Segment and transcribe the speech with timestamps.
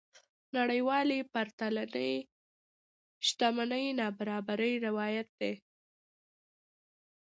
[0.57, 2.11] نړيوالې پرتلنې
[3.27, 5.53] شتمنۍ نابرابرۍ روايت دي.